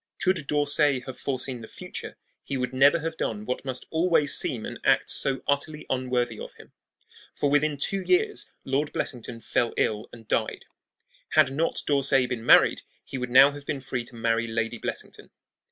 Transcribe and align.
Could 0.19 0.47
D'Orsay 0.47 1.01
have 1.01 1.15
foreseen 1.19 1.61
the 1.61 1.67
future 1.67 2.17
he 2.43 2.57
would 2.57 2.73
never 2.73 2.97
have 3.01 3.17
done 3.17 3.45
what 3.45 3.63
must 3.63 3.85
always 3.91 4.33
seem 4.33 4.65
an 4.65 4.79
act 4.83 5.11
so 5.11 5.43
utterly 5.47 5.85
unworthy 5.91 6.39
of 6.39 6.55
him. 6.55 6.71
For 7.35 7.51
within 7.51 7.77
two 7.77 8.01
years 8.01 8.49
Lord 8.65 8.91
Blessington 8.93 9.41
fell 9.41 9.75
ill 9.77 10.09
and 10.11 10.27
died. 10.27 10.65
Had 11.33 11.51
not 11.51 11.83
D'Orsay 11.85 12.25
been 12.25 12.43
married 12.43 12.81
he 13.05 13.19
would 13.19 13.29
now 13.29 13.51
have 13.51 13.67
been 13.67 13.79
free 13.79 14.03
to 14.05 14.15
marry 14.15 14.47
Lady 14.47 14.79
Blessington. 14.79 15.29